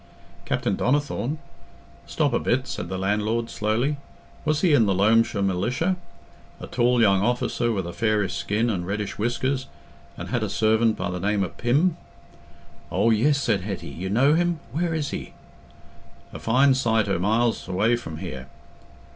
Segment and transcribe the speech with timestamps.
[0.45, 1.37] "Captain Donnithorne?
[2.07, 3.97] Stop a bit," said the landlord, slowly.
[4.45, 5.95] "Was he in the Loamshire Militia?
[6.59, 11.11] A tall young officer with a fairish skin and reddish whiskers—and had a servant by
[11.11, 11.97] the name o' Pym?"
[12.91, 15.33] "Oh yes," said Hetty; "you know him—where is he?"
[16.33, 18.47] "A fine sight o' miles away from here.